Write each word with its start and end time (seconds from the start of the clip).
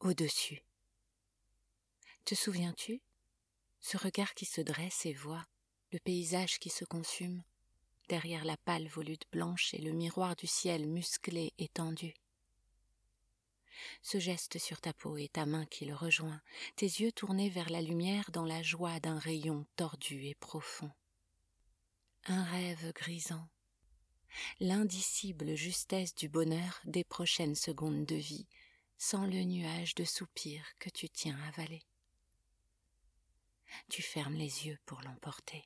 au-dessus. 0.00 0.62
Te 2.24 2.34
souviens-tu? 2.34 3.00
Ce 3.80 3.96
regard 3.96 4.34
qui 4.34 4.44
se 4.44 4.60
dresse 4.60 5.06
et 5.06 5.12
voit, 5.12 5.46
le 5.92 5.98
paysage 5.98 6.58
qui 6.58 6.70
se 6.70 6.84
consume, 6.84 7.42
derrière 8.08 8.44
la 8.44 8.56
pâle 8.56 8.88
volute 8.88 9.24
blanche 9.32 9.72
et 9.74 9.80
le 9.80 9.92
miroir 9.92 10.36
du 10.36 10.46
ciel 10.46 10.86
musclé 10.86 11.52
et 11.58 11.68
tendu. 11.68 12.14
Ce 14.02 14.18
geste 14.18 14.58
sur 14.58 14.80
ta 14.80 14.92
peau 14.92 15.16
et 15.16 15.28
ta 15.28 15.46
main 15.46 15.64
qui 15.64 15.86
le 15.86 15.94
rejoint, 15.94 16.42
tes 16.76 16.86
yeux 16.86 17.12
tournés 17.12 17.48
vers 17.48 17.70
la 17.70 17.80
lumière 17.80 18.30
dans 18.30 18.44
la 18.44 18.62
joie 18.62 19.00
d'un 19.00 19.18
rayon 19.18 19.66
tordu 19.76 20.26
et 20.26 20.34
profond. 20.34 20.90
Un 22.26 22.44
rêve 22.44 22.92
grisant, 22.92 23.48
l'indicible 24.60 25.54
justesse 25.54 26.14
du 26.14 26.28
bonheur 26.28 26.80
des 26.84 27.04
prochaines 27.04 27.54
secondes 27.54 28.04
de 28.04 28.16
vie, 28.16 28.46
sans 29.02 29.24
le 29.26 29.42
nuage 29.44 29.94
de 29.94 30.04
soupirs 30.04 30.66
que 30.78 30.90
tu 30.90 31.08
tiens 31.08 31.38
avalé. 31.48 31.80
Tu 33.88 34.02
fermes 34.02 34.34
les 34.34 34.66
yeux 34.66 34.78
pour 34.84 35.00
l'emporter. 35.00 35.64